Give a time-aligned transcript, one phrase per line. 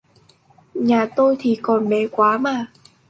[0.73, 2.67] Nhà tôi thì còn bé quá mà